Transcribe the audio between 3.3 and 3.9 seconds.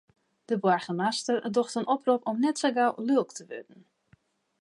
te wurden.